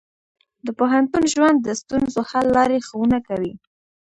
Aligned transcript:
د 0.65 0.67
پوهنتون 0.79 1.23
ژوند 1.33 1.57
د 1.63 1.69
ستونزو 1.81 2.21
حل 2.29 2.45
لارې 2.57 2.77
ښوونه 2.87 3.17
کوي. 3.27 3.53